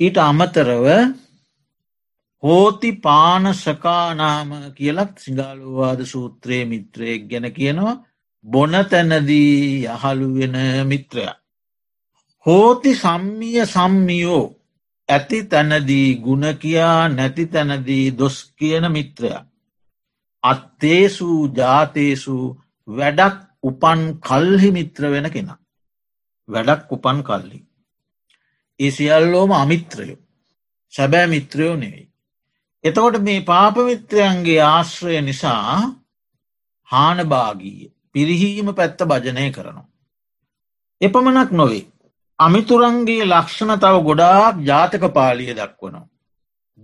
[0.00, 0.86] ඊට අමතරව
[2.42, 7.96] හෝති පානසකානාම කියලත් සිංහලුවාද සූත්‍රයේ මිත්‍රයෙක් ගැන කියනවා
[8.44, 11.34] බොන තැනදී යහළුවෙන මිත්‍රයා.
[12.46, 14.44] හෝති සම්මිය සම්මියෝ
[15.08, 19.46] ඇති තැනදී ගුණ කියා නැති තැනදී දොස් කියන මිත්‍රයා.
[20.44, 22.36] අත්තේසු ජාතේසු
[22.88, 25.58] වැඩක් උපන් කල්හි මිත්‍ර වෙන කෙනා.
[26.48, 27.58] වැඩක් උපන් කල්ලි.
[28.80, 30.20] ඒ සියල්ලෝම අමිත්‍රයෝ
[30.92, 32.08] සැබෑ මිත්‍රයෝ නෙවෙයි.
[32.84, 35.78] එතකොට මේ පාපමිත්‍රයන්ගේ ආශ්‍රය නිසා
[36.88, 39.88] හානභාගීය පිරිහීම පැත්ත භජනය කරනවා.
[41.00, 41.86] එපමණක් නොවේ.
[42.38, 46.08] අමිතුරන්ගේ ලක්ෂණ තව ගොඩාක් ජාතක පාලිය දක්වනවා.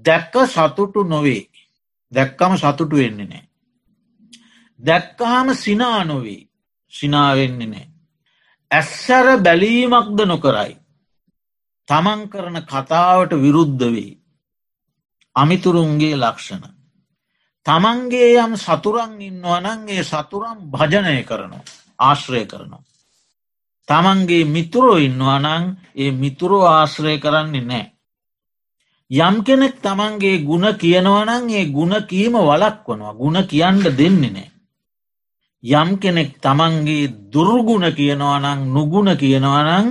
[0.05, 1.43] දැක්ක සතුටු නොවේ
[2.13, 3.45] දැක්කම සතුටු වෙන්නේ නෑ.
[4.81, 6.41] දැක්කහම සිනා නොවේ
[6.93, 7.87] සිනාවෙන්නේ නෑ.
[8.71, 10.75] ඇස්සර බැලීමක්ද නොකරයි.
[11.89, 14.13] තමන් කරන කතාවට විරුද්ධ වෙයි.
[15.37, 16.65] අමිතුරුන්ගේ ලක්ෂණ.
[17.67, 21.65] තමන්ගේ යම් සතුරන් ඉන්නවනන්ගේ සතුරම් භජනය කරනවා
[21.99, 22.85] ආශ්‍රය කරනවා.
[23.89, 25.65] තමන්ගේ මිතුරෝ ඉන්නවනං
[25.97, 27.85] ඒ මිතුරෝ ආශ්‍රය කරන්නේ නෑ.
[29.11, 34.49] යම් කෙනෙක් තමන්ගේ ගුණ කියනවනං ඒ ගුණ කීම වලක් වනවා ගුණ කියන්න දෙන්නේ නෑ.
[35.65, 39.87] යම් කෙනෙක් තමන්ගේ දුර්ගුණ කියනවනං නුගුණ කියනවනං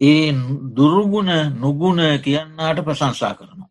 [0.00, 0.32] ඒ
[0.76, 3.67] දුර්ගුණ නුගුණ කියන්නාට ප්‍රශංසා කරනවා.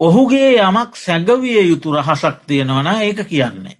[0.00, 3.76] ඔහුගේ යමක් සැඟවිය යුතු රහසක් තියෙනවන ඒක කියන්නේ.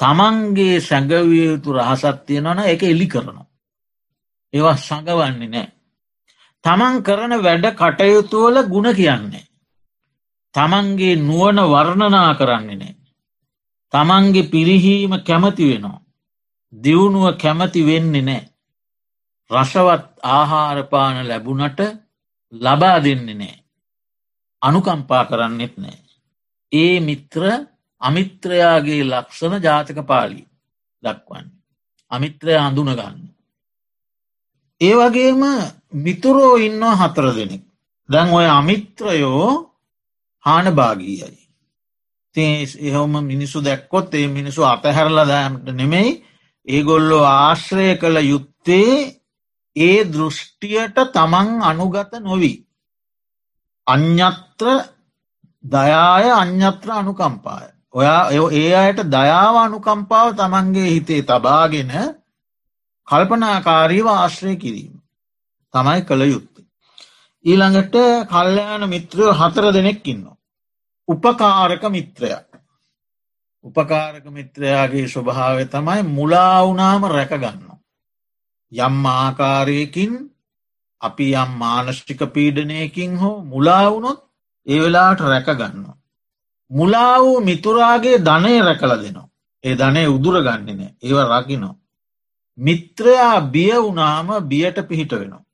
[0.00, 3.46] තමන්ගේ සැඟවිය යුතු රහසක් තියෙනවන එක එලි කරනවා.
[4.54, 5.68] ඒවා සඟවන්නේ නෑ.
[6.64, 9.48] තමන් කරන වැඩ කටයුතුවල ගුණ කියන්නේ.
[10.54, 12.94] තමන්ගේ නුවන වර්ණනා කරන්නේ නෑ.
[13.92, 16.04] තමන්ගේ පිරිහීම කැමති වෙනවා.
[16.72, 18.42] දියුණුව කැමති වෙන්නේ නෑ.
[19.50, 21.80] රසවත් ආහාරපාන ලැබුණට
[22.52, 23.56] ලබා දෙන්නේ නෑ.
[24.62, 25.98] අනුකම්පා කරන්නෙත් නෑ.
[26.72, 27.42] ඒ මිත්‍ර
[28.02, 30.40] අමිත්‍රයාගේ ලක්ෂණ ජාතක පාලි
[31.02, 31.46] දක්වන්න.
[32.10, 33.18] අමිත්‍රය හඳුනගන්න.
[34.80, 35.42] ඒ වගේම
[35.94, 37.62] මිතුරෝ ඉන්නවා හතර දෙනෙක්.
[38.08, 39.74] දැන් ඔය අමිත්‍රයෝ
[40.44, 41.48] හාන භාගීයයි.
[42.36, 46.10] එහෙම මිනිසු දැක්කොත් ඒ මිනිසු අතහැරල දෑමට නෙමෙයි
[46.68, 48.92] ඒගොල්ලෝ ආශ්‍රය කළ යුත්තේ
[49.76, 52.56] ඒ දෘෂ්ටියට තමන් අනුගත නොවී.
[53.88, 54.66] අඥත්‍ර
[55.64, 57.68] දයාය අඥත්‍ර අනුකම්පාය.
[57.92, 58.22] ඔයා
[58.52, 61.92] ඒ අයට දයාව අනුකම්පාව තමන්ගේ හිතේ තබාගෙන
[63.08, 64.94] කල්පනාකාරීව ආශ්‍රය කිරීම.
[65.74, 66.66] තමයි කළ යුත්තේ.
[67.44, 67.94] ඊළඟට
[68.26, 70.36] කල්්‍යයාන මිත්‍රයෝ හතර දෙනෙක්කින්නවා.
[71.08, 72.48] උපකාරක මිත්‍රයක්.
[73.64, 77.68] උපකාරක මිත්‍රයාගේ ස්වභාවය තමයි මුලාවුනාම රැකගන්න.
[78.72, 80.12] යම් ආකාරයකින්
[81.00, 84.20] අපි යම් මානෂ්ටික පීඩනයකින් හෝ මුලාවුනොත්
[84.66, 85.96] ඒ වෙලාට රැකගන්නවා.
[86.70, 89.28] මුලා වූ මිතුරාගේ ධනය රැකල දෙනවා.
[89.64, 91.74] ඒ ධනය උදුරගන්නන ඒව රකිනෝ.
[92.58, 95.44] මිත්‍රයා බිය වුනාම බියට පිහිට වෙනවා.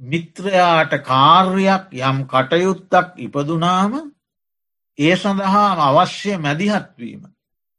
[0.00, 3.92] මිත්‍රයාට කාර්යක් යම් කටයුත්තක් ඉපදුනාම
[4.98, 7.22] ඒ සඳහා අවශ්‍ය මැදිහත්වීම.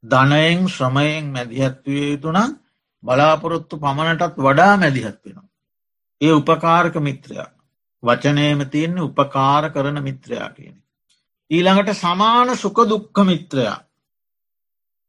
[0.04, 2.52] ධනයෙන් ශ්‍රමයෙන් මැදිහත්විය යුතුනම්
[3.04, 5.45] බලාපොරොත්තු පමණටත් වඩා මැදිහත් වෙනවා.
[6.22, 7.50] ඒ උපකාරක මිත්‍රයා
[8.04, 10.76] වචනයම තියෙන්නේ උපකාර කරන මිත්‍රයා කියන.
[11.52, 13.80] ඊළඟට සමාන සුක දුක්ක මිත්‍රයා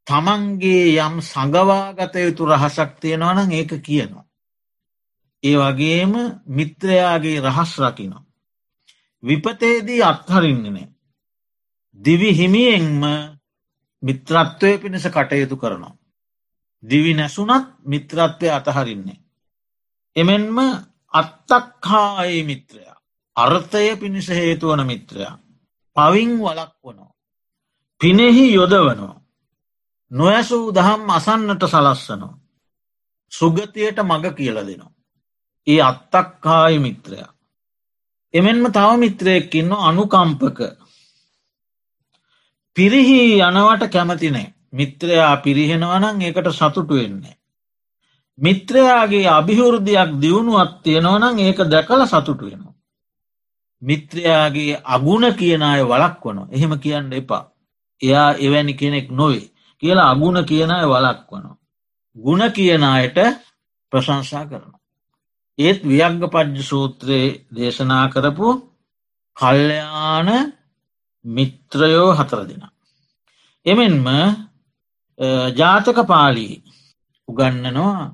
[0.06, 4.26] තමන්ගේ යම් සඟවාගත යුතු රහසක් තියෙනවනම් ඒක කියනවා.
[5.42, 6.12] ඒ වගේම
[6.48, 8.24] මිත්‍රයාගේ රහස් රකිනවා.
[9.22, 10.88] විපතේදී අත්හරින්නනේ.
[11.98, 13.02] දිවි හිමියෙන්ම
[14.02, 15.96] මිත්‍රත්වය පිණිස කටයුතු කරනවා.
[16.82, 19.22] දිවි නැසුනත් මිත්‍රත්වය අතහරින්නේ.
[20.16, 20.56] එමෙන්ම
[21.18, 22.96] අත්තක්හායේ මිත්‍රයා.
[23.36, 25.38] අර්ථය පිණිස හේතුවන මිත්‍රයා.
[25.96, 27.10] පවින් වලක් වනෝ.
[28.00, 29.14] පිනෙහි යොදවනෝ.
[30.10, 32.34] නොඇසූ දහම් අසන්නට සලස්සනෝ.
[33.32, 34.92] සුගතියට මඟ කියල දෙනවා.
[35.66, 37.30] ඒ අත්තක්කාය මිත්‍රයා.
[38.34, 40.60] එමෙන්ම තව මිත්‍රයෙක්කින්න අනුකම්පක
[42.76, 47.36] පිරිහි යනවට කැමතිනේ මිත්‍රයා පිරිහෙනවනං ඒකට සතුටු වෙන්නේ.
[48.38, 52.74] මිත්‍රයාගේ අභිහුෘදයක් දියුණුවත් තියෙනවනං ඒක දැකල සතුටු වෙනවා.
[53.82, 57.44] මිත්‍රයාගේ අගුණ කියන අය වලක් වන එහෙම කියන්න එපා.
[58.00, 59.50] එයා එවැනි කෙනෙක් නොවේ
[59.82, 61.56] කියලා අගුණ කියන අය වලක් වනවා.
[62.16, 63.18] ගුණ කියන අයට
[63.92, 64.80] ප්‍රශංසා කරනවා.
[65.58, 68.48] ඒත් වියග්ග පජ්්‍ය සූත්‍රයේ දේශනා කරපු
[69.36, 70.28] කල්්‍යයාන
[71.24, 72.64] මිත්‍රයෝ හතර දෙෙන.
[73.66, 74.06] එමෙන්ම
[75.54, 76.54] ජාතක පාලී
[77.28, 78.04] උගන්නනවා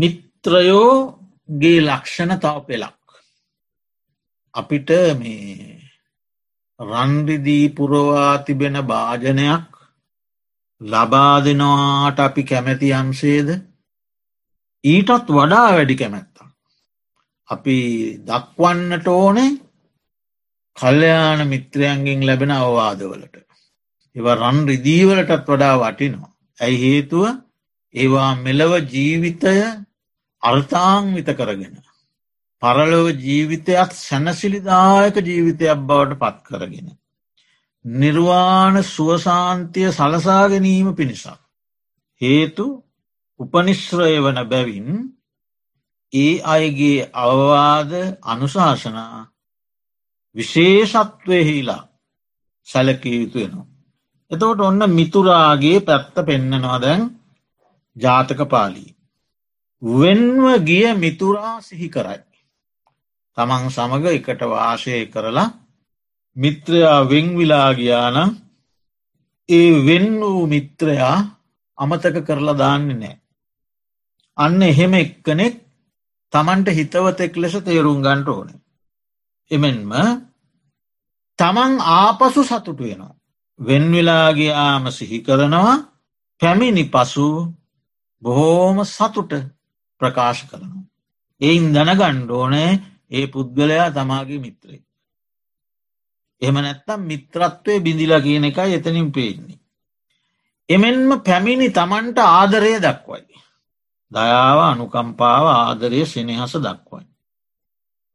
[0.00, 2.98] මිත්‍රයෝගේ ලක්ෂණ තව පෙලක්.
[4.54, 5.80] අපිට මේ
[6.80, 9.68] රන්රිදී පුරවා තිබෙන භාජනයක්
[10.80, 13.48] ලබා දෙනවාට අපි කැමැති අන්සේද
[14.84, 16.48] ඊටත් වඩා වැඩි කැමැත්තා.
[17.48, 17.76] අපි
[18.26, 19.50] දක්වන්නට ඕනේ
[20.76, 23.36] කල්්‍යයාන මිත්‍රයන්ගෙන් ලැබෙන අවවාදවලට.
[24.16, 26.32] එව රන් රිදීවලටත් වඩා වටිනවා.
[26.58, 27.24] ඇයි හේතුව
[27.94, 29.56] ඒවා මෙලව ජීවිතය
[30.42, 31.74] අර්ථාංවිත කරගෙන.
[32.62, 36.88] පරලොව ජීවිතයක් සැනසිලිදායක ජීවිතයක් බවට පත් කරගෙන.
[37.84, 41.40] නිර්වාණ සුවසාන්තිය සලසා ගැනීම පිණිසක්.
[42.20, 42.66] හේතු
[43.40, 44.88] උපනිශ්‍රය වන බැවින්
[46.12, 47.92] ඒ අයගේ අවවාද
[48.24, 49.16] අනුශාසනා
[50.36, 51.82] විශේෂත්වයහිලා
[52.68, 53.66] සැලකිය යුතු වෙනවා.
[54.30, 57.02] එතකොට ඔන්න මිතුරාගේ පැත්ත පෙන්නනවා දැන්
[57.96, 58.94] ජාතක පාලී.
[59.82, 62.22] වෙන්ව ගිය මිතුරා සිහි කරයි.
[63.36, 65.48] තමන් සමඟ එකට වාශය කරලා
[66.36, 68.30] මිත්‍රයා වෙංවිලා ගියානම්
[69.48, 71.18] ඒ වෙන් වූ මිත්‍රයා
[71.78, 73.16] අමතක කරලා දාන්නේ නෑ.
[74.38, 75.54] අන්න එහෙම එක්කනෙක්
[76.32, 78.60] තමන්ට හිතවතෙක් ලෙස තේරුම් ගන්ට ඕනේ.
[79.50, 79.90] එමෙන්ම
[81.38, 83.14] තමන් ආපසු සතුටු වෙනවා.
[83.60, 85.74] වෙන්වෙලාගයාම සිහි කරනවා
[86.40, 87.26] පැමිණි පසු
[88.22, 89.32] බොහෝම සතුට
[90.00, 90.84] ප්‍රකාශ කරනවා.
[91.40, 92.72] එයින් දැනගණ්ඩෝනෑ
[93.10, 94.80] ඒ පුද්ගලයා තමාගේ මිත්‍රේ.
[96.42, 99.60] එම නැත්තම් මිත්‍රත්වය බිඳිලා කියන එකයි එතනින් පේන්නේ.
[100.68, 103.36] එමෙන්ම පැමිණි තමන්ට ආදරය දක්වයි.
[104.12, 107.06] දයාව අනුකම්පාව ආදරය සෙනහස දක්වයි.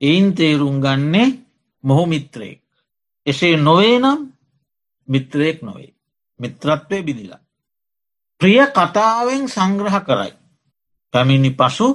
[0.02, 1.28] එයින් තේරුම් ගන්නේ
[1.84, 2.62] මොහු මිත්‍රයෙක්.
[3.26, 4.20] එසේ නොවේ නම්
[5.08, 5.92] මිත්‍රයෙක් නොවේ.
[6.40, 7.47] මිත්‍රත්වය බිදිලා.
[8.42, 10.32] ප්‍රිය කතාවෙන් සංග්‍රහ කරයි.
[11.14, 11.88] පැමිණි පසු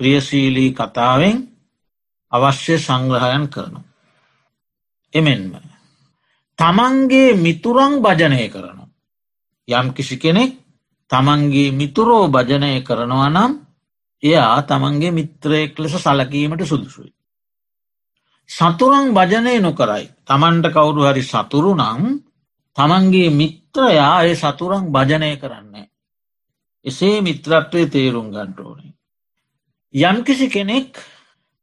[0.00, 1.36] ප්‍රියශීලී කතාවෙන්
[2.32, 3.80] අවශ්‍ය සංග්‍රහයන් කරනු.
[5.14, 5.52] එමෙන්ම.
[6.58, 8.84] තමන්ගේ මිතුරං භජනය කරනු.
[9.68, 10.52] යම් කිසි කෙනෙක්
[11.10, 13.52] තමන්ගේ මිතුරෝ භජනය කරනවා නම්
[14.22, 17.12] එයා තමන්ගේ මිත්‍රයෙක් ලෙස සලකීමට සුදුසුයි.
[18.50, 22.02] සතුරං භජනය නොකරයි තමන්ට කවුරු හරි සතුරු නං
[22.78, 25.90] තමන්ගේ මිත්‍රයා ඒ සතුරං භජනය කරන්නේ.
[26.84, 28.92] එසේ මිත්‍රත්වය තේරුම් ගන්ටෝනේ.
[29.94, 30.92] යම්කිසි කෙනෙක්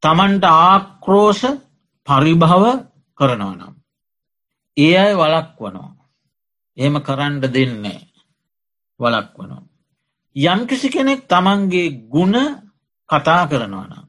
[0.04, 1.42] තමන්ට ආක්‍රෝෂ
[2.08, 2.64] පරිභව
[3.18, 3.76] කරනවනම්.
[4.78, 5.96] ඒ අය වලක් වනවා.
[6.78, 8.02] එහෙම කරන්ඩ දෙන්නේ
[9.00, 9.64] වලක් වනවා.
[10.36, 12.36] යම්කිසි කෙනෙක් තමන්ගේ ගුණ
[13.10, 14.06] කතා කරනවනම්.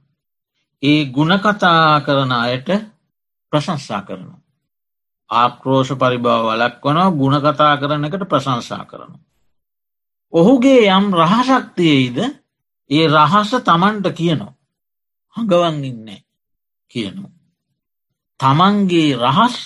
[0.82, 2.68] ඒ ගුණකතා කරන අයට
[3.52, 4.45] ප්‍රශංසා කරනවා.
[5.30, 9.18] ආක්‍රෝෂ පරිභව වලක් වනවා ගුණකතා කරන එකට ප්‍රශංසා කරනු.
[10.32, 12.18] ඔහුගේ යම් රහසක්තියයිද
[12.90, 14.54] ඒ රහස තමන්ට කියනවා.
[15.36, 16.24] හඟවන් ඉන්නේ
[16.90, 17.24] කියනු.
[18.40, 19.56] තමන්ගේ රහස්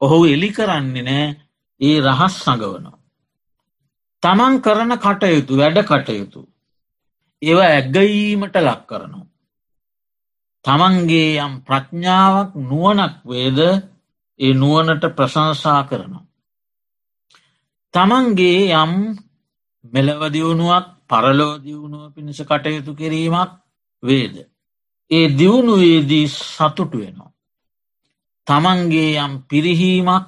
[0.00, 1.26] ඔහු එලි කරන්නේ නෑ
[1.80, 2.98] ඒ රහස් සඟවනවා.
[4.22, 6.40] තමන් කරන කටයුතු වැඩ කටයුතු.
[7.42, 9.26] ඒව ඇග්ගීමට ලක් කරනවා.
[10.64, 13.60] තමන්ගේ යම් ප්‍රඥාවක් නුවනක් වේද
[14.40, 16.24] ඒ නුවනට ප්‍රශංසා කරනවා.
[17.94, 18.92] තමන්ගේ යම්
[19.84, 23.50] මෙලවදියුණුවක් පරලෝදියුණුව පිණිස කටයුතු කිරීමක්
[24.02, 24.34] වේද.
[25.10, 27.32] ඒ දියුණුවේදී සතුටු වෙනවා.
[28.46, 30.26] තමන්ගේ යම් පිරිහීමක්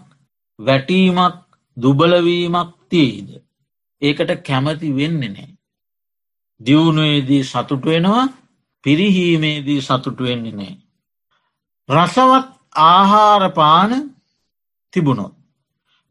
[0.59, 1.37] වැටීමක්
[1.77, 3.29] දුබලවීමක් තියේද.
[4.03, 5.49] ඒකට කැමති වෙන්න නෑ.
[6.61, 8.27] දියුණුවේදී සතුට වෙනවා
[8.85, 10.77] පිරිහීමේදී සතුට වෙන්නේ නෑ.
[11.89, 14.15] රසවත් ආහාරපාන
[14.91, 15.35] තිබුණොත්.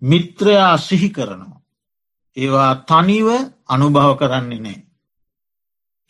[0.02, 1.62] මිත්‍රයා සිහි කරනවා.
[2.38, 3.28] ඒවා තනිව
[3.68, 4.88] අනුභව කරන්නේ නෑ.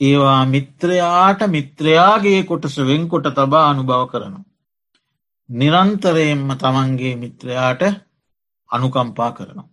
[0.01, 4.45] ඒවා මිත්‍රයාට මිත්‍රයාගේ කොටස වෙන්කොට තබා අනුභව කරනවා.
[5.49, 7.81] නිරන්තරයෙන්ම තමන්ගේ මිත්‍රයාට
[8.69, 9.69] අනුකම්පා කරනවා.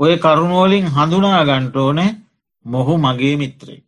[0.00, 2.16] ඔය කරුණුවලින් හඳුනා ගන්ටෝනේ
[2.64, 3.84] මොහු මගේ මිත්‍රයෙක්.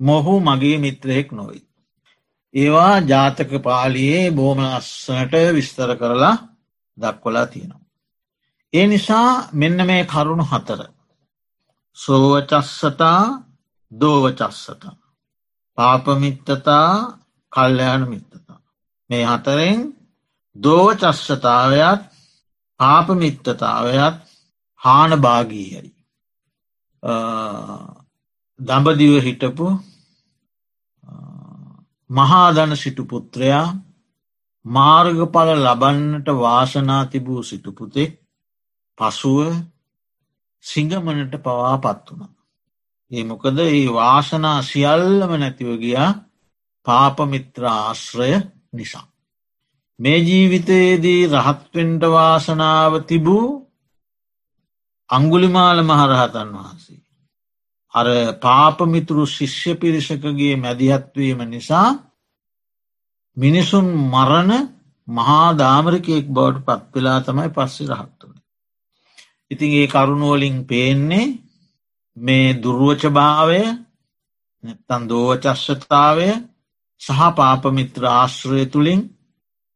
[0.00, 1.69] මොහු මගේ මිත්‍රයෙක් නොයි.
[2.54, 6.36] ඒවා ජාතක පාලියේ බෝම අස්සනට විස්තර කරලා
[6.98, 7.86] දක්වලා තියෙනවා.
[8.72, 10.80] ඒ නිසා මෙන්න මේ කරුණු හතර.
[11.96, 13.22] සෝවචස්සතා
[13.92, 14.96] දෝවචස්සතා.
[15.78, 16.88] පාපමිත්තතා
[17.52, 18.58] කල්්‍යයාන මිත්තතා.
[19.10, 19.80] මේ හතරෙන්
[20.56, 22.02] දෝවචස්සතාවයත්
[22.80, 24.16] පාපමිත්තතාවයත්
[24.80, 25.90] හාන භාගීයයි.
[28.60, 29.66] දඹදිව හිටපු
[32.10, 33.66] මහාදන සිටු පුත්‍රයා
[34.64, 38.12] මාර්ගඵල ලබන්නට වාසනා තිබූ සිටුපුතෙක්
[38.98, 39.38] පසුව
[40.64, 42.32] සිංගමනට පවා පත් වුණ.
[43.10, 46.10] ඒ මොකද ඒ වාසනා සියල්ලම නැතිව ගියා
[46.86, 48.32] පාපමිත්‍ර ආශ්‍රය
[48.72, 49.06] නිසා.
[49.98, 53.48] මේ ජීවිතයේදී රහත්වෙන්ට වාසනාව තිබූ
[55.10, 57.02] අංගුලිමාල මහරහතන් වහන්සේ.
[57.94, 58.06] අර
[58.38, 61.88] පාපමිතුරු ශිෂ්‍ය පිරිසකගේ මැදිහත්වීම නිසා
[63.36, 64.52] මිනිසුන් මරණ
[65.08, 68.34] මහා දාමරිකයෙක් බවට පත්වෙලා තමයි පස්සෙ රහත්තුන.
[69.50, 71.26] ඉතින් ඒ කරුණුවලින් පේන්නේ
[72.16, 73.62] මේ දුර්ුවච භාවය
[74.64, 76.28] නැත්තන් දෝවචශ්‍යතාවය
[77.00, 79.02] සහ පාපමිත්‍ර ආශ්‍රය තුළින්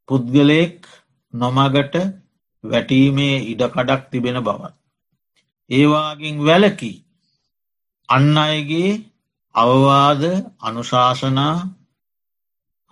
[0.09, 0.79] පුද්ගලයෙක්
[1.35, 1.95] නොමගට
[2.65, 4.75] වැටීමේ ඉඩකඩක් තිබෙන බවත්.
[5.71, 7.04] ඒවාගින් වැලකී
[8.09, 8.91] අන්න අයගේ
[9.55, 10.23] අවවාද
[10.61, 11.57] අනුශාසනා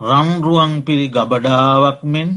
[0.01, 2.29] රම්රුවන් පිරි ගබඩාවක් මෙන්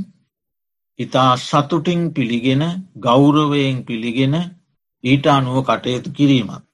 [0.98, 2.62] ඉතා සතුටින් පිළිගෙන
[2.96, 4.34] ගෞරවයෙන් පිළිගෙන
[5.04, 6.64] ඊට අනුව කටයුතු කිරීමත්.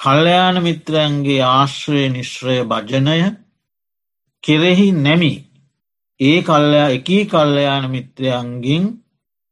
[0.00, 3.20] කල්්‍යයාන මිත්‍රයන්ගේ ආශ්‍රය නිශ්‍රය භජනය
[4.44, 5.34] කෙරෙහි නැමි
[6.20, 8.84] ඒ කල්ලයා එකී කල්ලයාන මිත්‍රයන්ගින්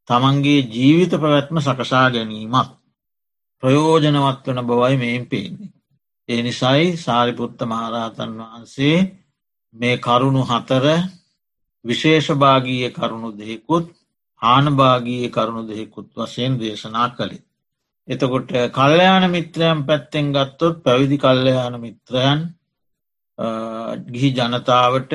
[0.08, 2.70] තමන්ගේ ජීවිත පැවැත්ම සකසා ගැනීමත්
[3.62, 5.72] ප්‍රයෝජනවත් වන බවයි මෙයින් පේන්නේ.
[6.28, 8.98] ඒ නිසයි සාරිපුත්ත මහරහතන් වහන්සේ
[9.74, 10.86] මේ කරුණු හතර
[11.84, 13.86] විශේෂභාගීය කරුණු දෙෙකුත්
[14.42, 17.44] හානභාගීය කරුණු දෙෙකුත් වශයෙන් දේශනා කළේ.
[18.08, 22.40] එතකොට කල්්‍යයාන මිත්‍රයන් පැත්තෙන් ගත්තොත් පැවිදි කල්්‍යයාන මිත්‍රයන්
[24.08, 25.12] ගිහි ජනතාවට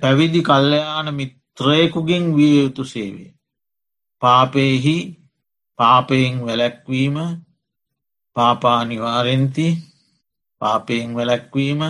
[0.00, 3.34] පැවිදි කල්්‍යයාන මිත්‍රයකුගෙන් විය යුතු සේවේ.
[4.22, 4.96] පාපයෙහි
[5.78, 7.16] පාපයෙන් වැලැක්වීම
[8.36, 9.68] පාපානිවාරෙන්ති.
[10.60, 11.80] පාපයෙන් වැලැක්වීම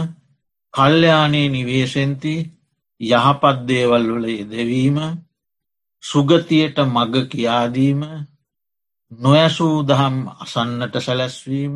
[0.75, 2.35] කල්්‍යයානේ නිවේශෙන්ති
[3.01, 4.99] යහපත් දේවල් වල යෙදවීම
[6.03, 8.01] සුගතියට මග කියාදීම
[9.12, 11.75] නොයසූ දහම් අසන්නට සැලැස්වීම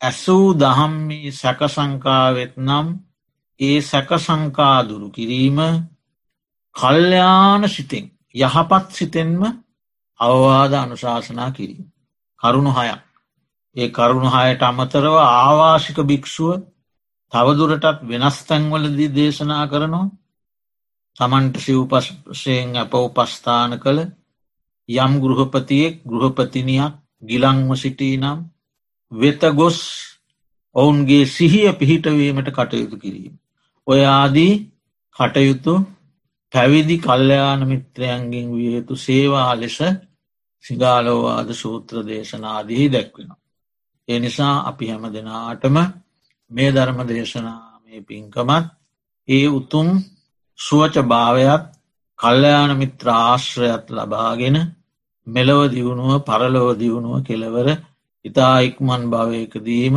[0.00, 2.88] ඇසූ දහම්මි සැකසංකාවෙත් නම්
[3.60, 5.58] ඒ සැකසංකාදුරු කිරීම
[6.76, 9.40] කල්්‍යාන සිතෙන් යහපත් සිතෙන්ම
[10.22, 11.86] අවවාද අනුශාසනා කිරීම.
[12.42, 13.00] කරුණු හයක්.
[13.76, 16.50] ඒ කරුණු හයට අමතරව ආවාශික භික්‍ෂුව
[17.32, 20.06] තවදුරටත් වෙනස් තැන්වලදී දේශනා කරනවා
[21.16, 24.00] තමන්ට සිව්පස්යෙන් අප උපස්ථාන කළ
[24.88, 28.38] යම් ගෘහපතියෙක් ගෘහපතිනියක් ගිලංව සිටී නම්
[29.12, 29.78] වෙත ගොස්
[30.76, 33.34] ඔවුන්ගේ සිහිය පිහිටවීමට කටයුතු කිරීම.
[33.86, 34.54] ඔය ආදී
[35.16, 35.74] කටයුතු
[36.52, 39.78] පැවිදි කල්්‍යයාන මිත්‍රයන්ගෙන් විය යුතු සේවා ලෙස
[40.64, 43.40] සිගාලෝවාද සූත්‍ර දේශනාදී දැක්වෙනවා.
[44.08, 45.76] ඒ නිසා අපි හැම දෙනාටම
[46.50, 48.66] මේ ධර්ම දේශනාමය පින්කමත්
[49.28, 49.88] ඒ උතුම්
[50.58, 51.62] සුවච භාවයක්
[52.18, 54.56] කල්්‍යයාන මිත්‍ර ආශ්‍රයත් ලබාගෙන
[55.26, 57.68] මෙලව දියුණුව පරලොව දියුණුව කෙළවර
[58.24, 59.96] ඉතා ඉක්මන් භවයකදීම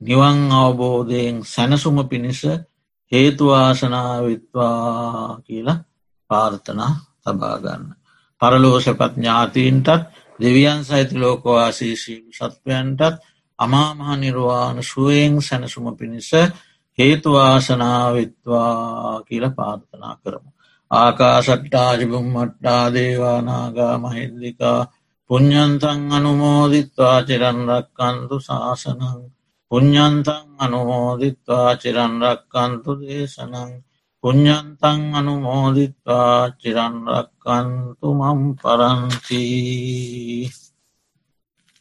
[0.00, 2.40] නිවන් අවබෝධයෙන් සැනසුම පිණිස
[3.12, 4.72] හේතුවාසනාවිත්වා
[5.40, 5.84] කියලා
[6.30, 8.01] පාර්ථනා තබාගන්න.
[8.42, 13.22] පරලෝෂපත් ඥාතීන්ටත් දෙවියන් සහිත ලෝකවාසීශීම සත්වයන්ටත්
[13.58, 16.30] අමාමහ නිර්වාණ සුවයෙන් සැනසුම පිණිස
[16.98, 20.50] හේතුවාසනාවිත්වා කියල පාර්ථනා කරමු.
[20.90, 24.86] ආකාසට්ටාජිබුම් මට්ටා දේවානාගා මහින්දිකා
[25.30, 29.30] පුඤ්ඥන්තන් අනුමෝදිත්වා චිරන්රක්කන්තු ශාසනං
[29.70, 33.91] පුඤ්ඥන්තන් අනුමෝදිත්වා චිරන්රක්කන්තු දේශනං
[34.22, 36.54] පුඤ්ඥන්තන් අනුමෝදිත්වා.
[36.60, 40.46] චිරන්රක්කන්තු මම් පරංචී